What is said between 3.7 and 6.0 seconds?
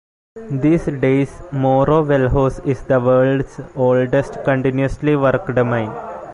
oldest continuously worked mine.